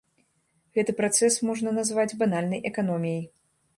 [0.77, 3.23] Гэты працэс можна назваць банальнай эканоміяй.